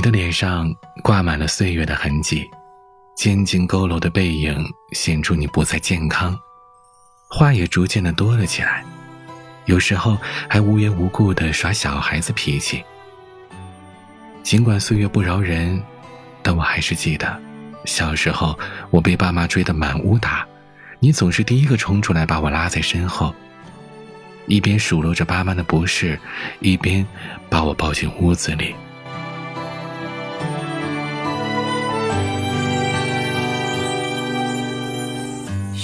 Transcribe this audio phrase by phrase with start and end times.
[0.00, 2.48] 你的脸上挂满了岁月的痕迹，
[3.14, 6.34] 渐渐佝偻的背影显出你不再健康，
[7.28, 8.82] 话也逐渐的多了起来，
[9.66, 10.16] 有时候
[10.48, 12.82] 还无缘无故的耍小孩子脾气。
[14.42, 15.78] 尽管岁月不饶人，
[16.42, 17.38] 但我还是记得，
[17.84, 18.58] 小时候
[18.88, 20.48] 我被爸妈追得满屋打，
[20.98, 23.34] 你总是第一个冲出来把我拉在身后，
[24.46, 26.18] 一边数落着爸妈的不是，
[26.60, 27.06] 一边
[27.50, 28.74] 把我抱进屋子里。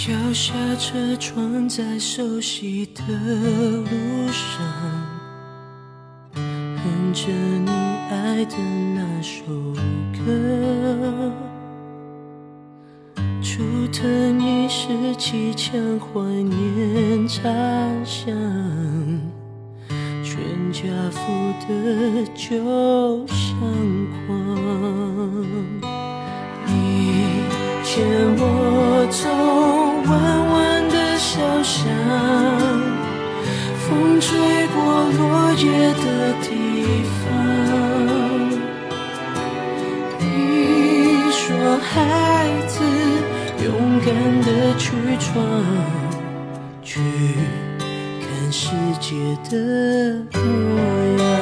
[0.05, 3.88] 摇下车窗，在熟悉的路
[4.30, 4.62] 上，
[6.34, 7.70] 哼着你
[8.10, 8.56] 爱的
[8.95, 9.42] 那首
[10.12, 11.32] 歌。
[13.40, 17.42] 竹藤一时气枪，怀念茶
[18.04, 18.26] 香，
[20.23, 20.38] 全
[20.70, 21.18] 家福
[21.66, 23.59] 的旧相
[24.28, 24.28] 框。
[26.66, 27.40] 你
[27.82, 28.06] 牵
[28.38, 29.35] 我走。
[31.66, 31.84] 像，
[33.80, 34.76] 风吹过
[35.18, 35.64] 落叶
[35.95, 36.06] 的
[36.40, 36.46] 地
[37.18, 37.20] 方。
[40.20, 40.24] 你
[41.32, 41.90] 说，孩
[42.68, 42.74] 子，
[43.64, 43.66] 勇
[43.98, 44.06] 敢
[44.42, 44.84] 的去
[45.18, 45.34] 闯，
[46.84, 47.00] 去
[48.20, 49.52] 看世界的
[50.38, 50.38] 模
[51.18, 51.35] 样。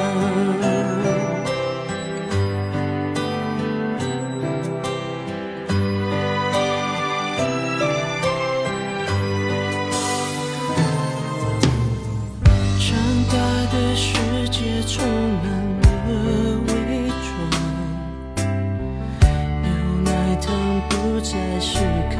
[21.15, 21.79] 不再是
[22.11, 22.17] 靠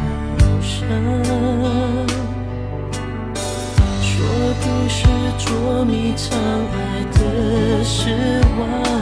[0.61, 0.87] 山，
[4.01, 4.25] 说
[4.61, 5.05] 不是
[5.37, 8.94] 捉迷藏，爱的失望。